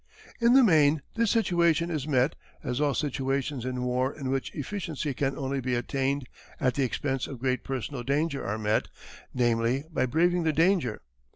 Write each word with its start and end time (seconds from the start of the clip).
In 0.39 0.53
the 0.53 0.63
main 0.63 1.03
this 1.13 1.29
situation 1.29 1.91
is 1.91 2.07
met, 2.07 2.33
as 2.63 2.81
all 2.81 2.95
situations 2.95 3.65
in 3.65 3.83
war 3.83 4.11
in 4.11 4.31
which 4.31 4.49
efficiency 4.55 5.13
can 5.13 5.37
only 5.37 5.61
be 5.61 5.75
attained 5.75 6.27
at 6.59 6.73
the 6.73 6.81
expense 6.83 7.27
of 7.27 7.37
great 7.37 7.63
personal 7.63 8.01
danger 8.01 8.43
are 8.43 8.57
met, 8.57 8.87
namely, 9.31 9.83
by 9.91 10.07
braving 10.07 10.41
the 10.41 10.53
danger. 10.53 11.03